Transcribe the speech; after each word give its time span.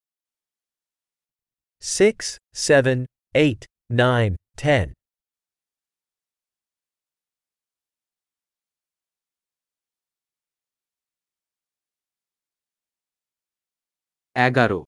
Six, 1.82 2.38
seven, 2.54 3.04
eight, 3.34 3.66
nine, 3.90 4.36
ten. 4.56 4.94
Agaroo. 14.34 14.87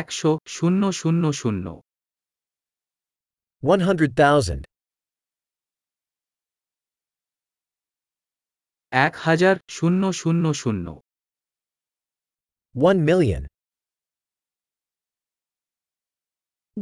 একশো 0.00 0.30
শূন্য 0.56 0.82
শূন্য 1.00 1.24
শূন্য 1.40 1.66
100,000. 3.62 4.60
এক 9.06 9.14
হাজার 9.26 9.56
শূন্য 9.76 10.02
শূন্য 10.20 10.44
শূন্য 10.62 10.86
ওয়ান 12.80 12.96
মিলিয়ন 13.08 13.44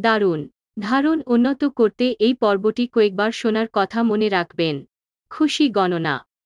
দারুন 0.05 0.41
ধারণ 0.87 1.19
উন্নত 1.35 1.61
করতে 1.79 2.05
এই 2.27 2.35
পর্বটি 2.43 2.85
কয়েকবার 2.95 3.31
শোনার 3.41 3.69
কথা 3.77 3.99
মনে 4.11 4.29
রাখবেন 4.37 4.75
খুশি 5.35 5.65
গণনা 5.79 6.17